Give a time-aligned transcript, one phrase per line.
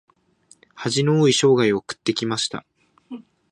[0.73, 2.65] 恥の多い生涯を送ってきました。